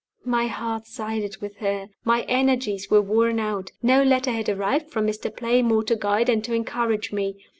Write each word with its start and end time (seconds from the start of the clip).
My 0.25 0.47
heart 0.47 0.87
sided 0.87 1.37
with 1.41 1.57
her. 1.57 1.89
My 2.03 2.23
energies 2.23 2.89
were 2.89 3.03
worn 3.03 3.39
out. 3.39 3.69
No 3.83 4.01
letter 4.01 4.31
had 4.31 4.49
arrived 4.49 4.89
from 4.89 5.05
Mr. 5.05 5.31
Playmore 5.31 5.83
to 5.83 5.95
guide 5.95 6.27
and 6.27 6.43
to 6.45 6.55
encourage 6.55 7.11
me. 7.13 7.37